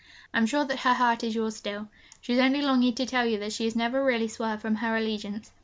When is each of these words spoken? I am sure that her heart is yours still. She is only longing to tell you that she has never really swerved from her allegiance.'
I 0.33 0.39
am 0.39 0.47
sure 0.47 0.65
that 0.65 0.79
her 0.79 0.95
heart 0.95 1.23
is 1.23 1.35
yours 1.35 1.57
still. 1.57 1.89
She 2.21 2.33
is 2.33 2.39
only 2.39 2.63
longing 2.63 2.95
to 2.95 3.05
tell 3.05 3.27
you 3.27 3.37
that 3.37 3.53
she 3.53 3.65
has 3.65 3.75
never 3.75 4.03
really 4.03 4.27
swerved 4.27 4.63
from 4.63 4.77
her 4.77 4.97
allegiance.' 4.97 5.51